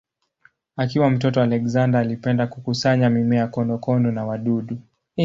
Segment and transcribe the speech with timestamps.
[0.77, 4.77] Akiwa mtoto Alexander alipenda kukusanya mimea, konokono na wadudu.